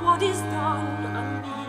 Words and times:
What 0.00 0.22
is 0.22 0.40
done 0.40 1.61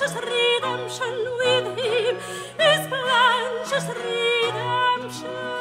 precious 0.00 0.16
redemption 0.16 1.14
with 1.36 1.78
him, 1.78 2.16
is 2.58 2.86
precious 2.88 3.86
redemption. 3.88 5.59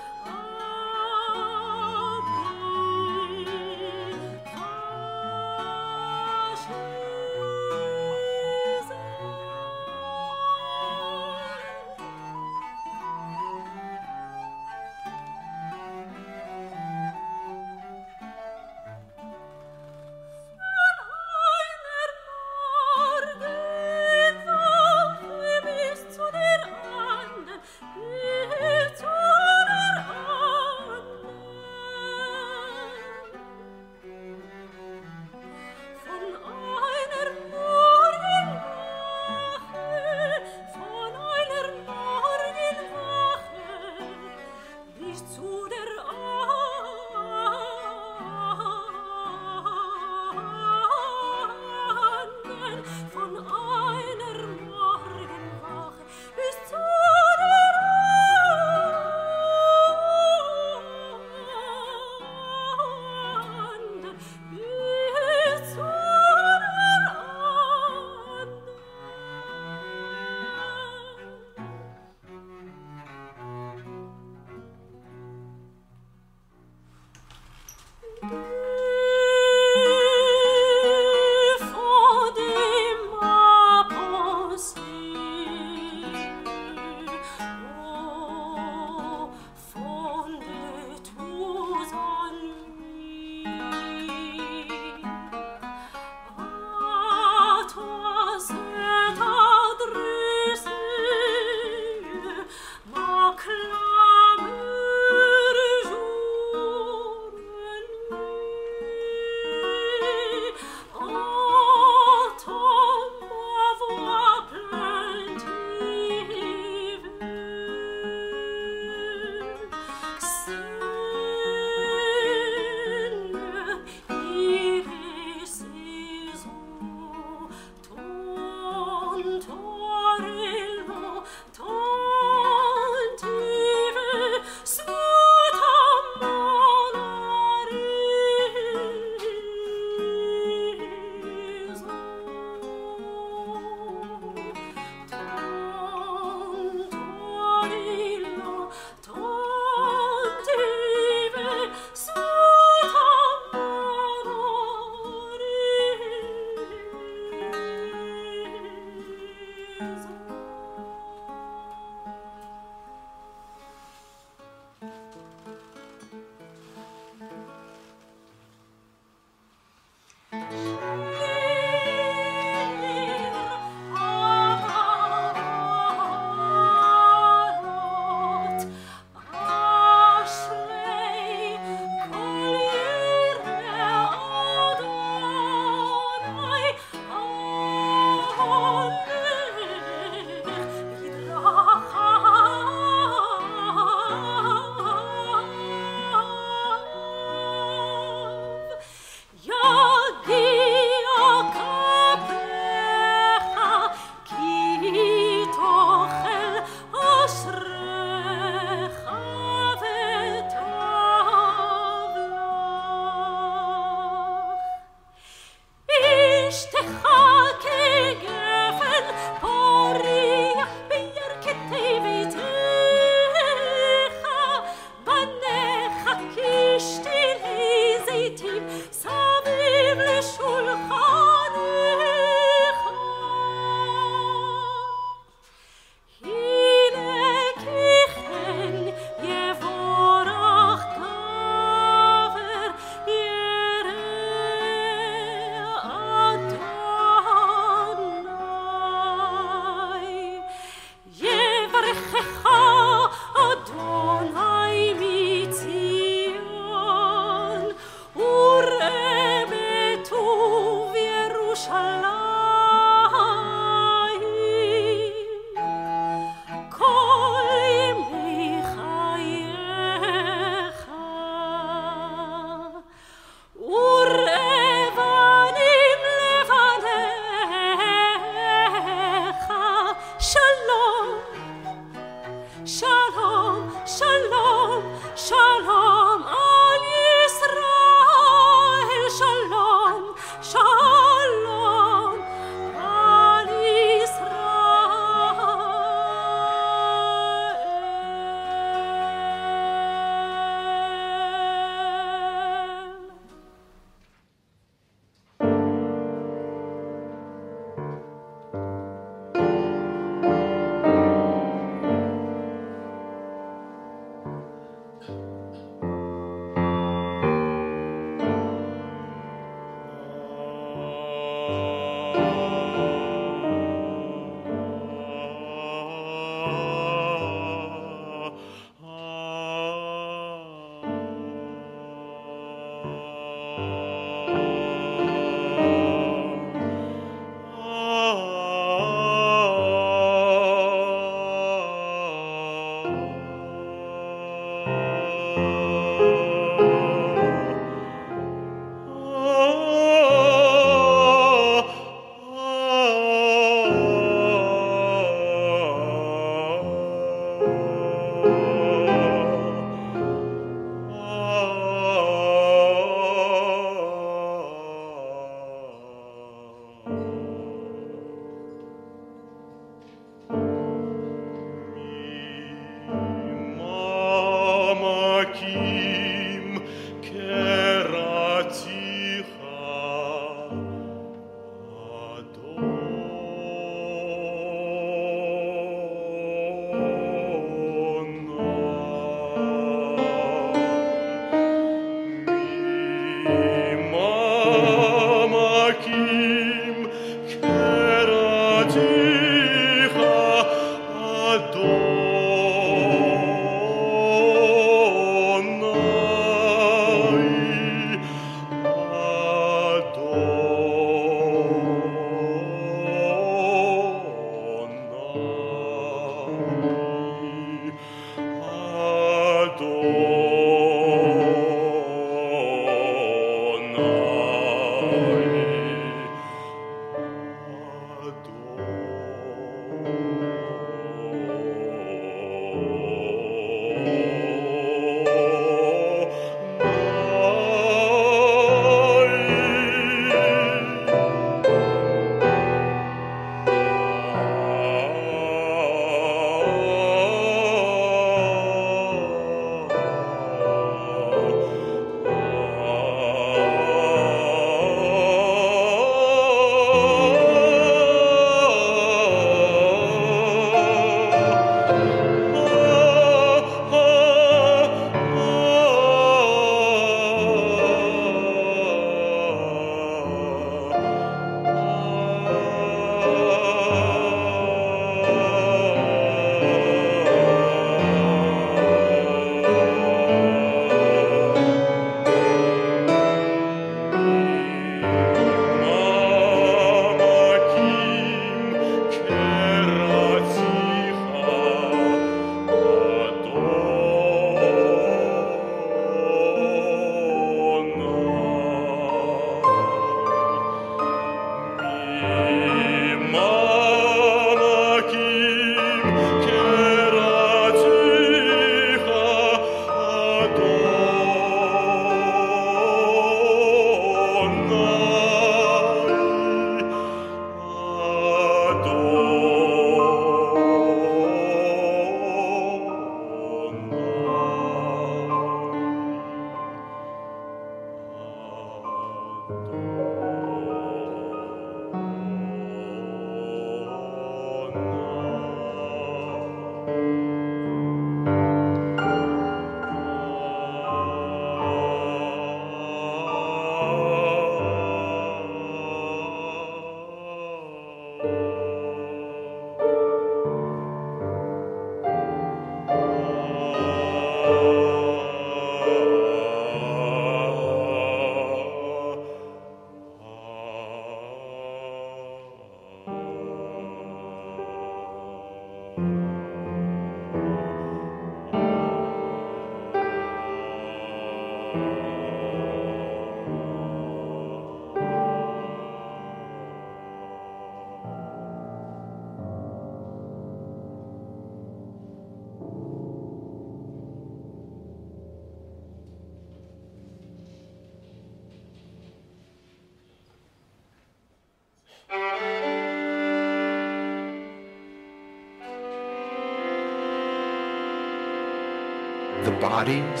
Bodies, 599.48 600.00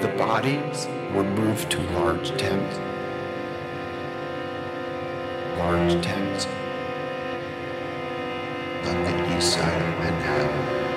the 0.00 0.08
bodies 0.16 0.88
were 1.14 1.22
moved 1.22 1.70
to 1.70 1.78
large 1.92 2.30
tents. 2.38 2.78
Large 5.58 6.02
tents 6.02 6.46
on 8.86 8.96
the 9.04 9.36
east 9.36 9.52
side 9.52 9.82
of 9.82 9.98
Manhattan. 9.98 10.87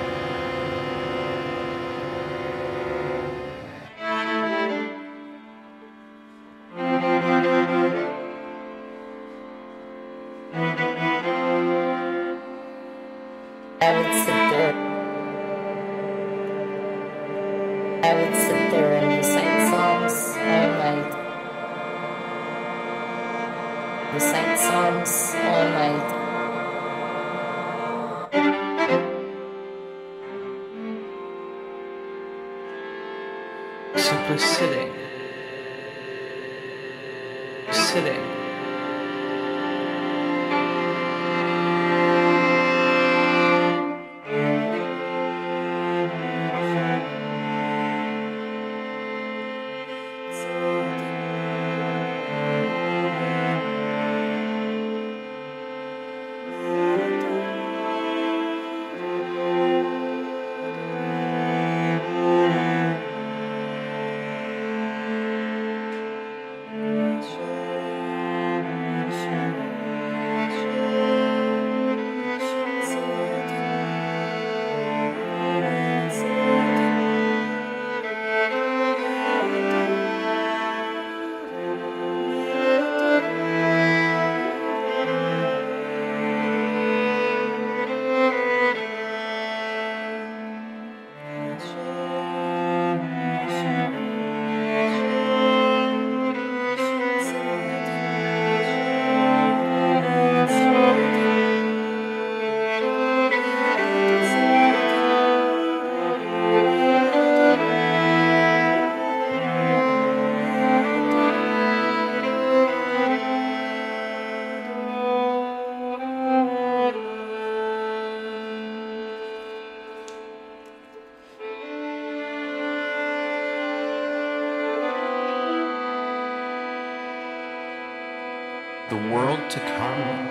World 129.10 129.50
to 129.50 129.58
come. 129.60 130.28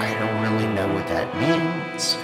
I 0.00 0.14
don't 0.18 0.42
really 0.42 0.66
know 0.74 0.92
what 0.94 1.06
that 1.08 1.34
means. 1.36 2.16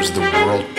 The 0.00 0.18
world. 0.18 0.69